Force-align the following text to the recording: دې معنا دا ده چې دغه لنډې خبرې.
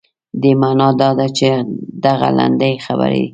دې 0.41 0.51
معنا 0.61 0.87
دا 1.01 1.09
ده 1.19 1.27
چې 1.37 1.47
دغه 2.03 2.27
لنډې 2.37 2.73
خبرې. 2.85 3.23